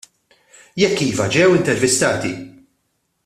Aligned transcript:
Jekk 0.81 0.99
iva, 1.09 1.25
ġew 1.33 1.49
intervistati? 1.59 2.31